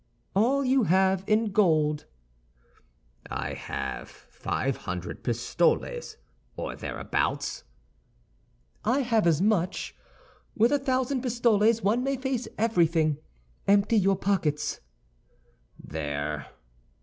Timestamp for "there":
15.77-16.47